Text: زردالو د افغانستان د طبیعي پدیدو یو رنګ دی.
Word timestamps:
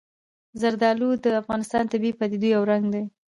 زردالو 0.61 1.09
د 1.23 1.25
افغانستان 1.41 1.83
د 1.85 1.89
طبیعي 1.93 2.15
پدیدو 2.19 2.47
یو 2.55 2.63
رنګ 2.71 2.83
دی. 2.93 3.03